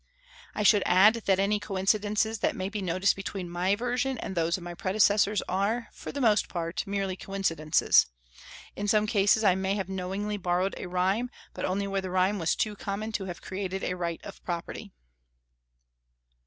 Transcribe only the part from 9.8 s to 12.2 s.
knowingly borrowed a rhyme, but only where the